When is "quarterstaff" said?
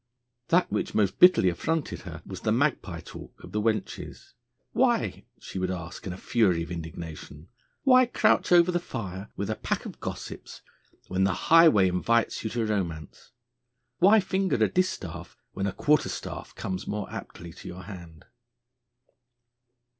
15.71-16.55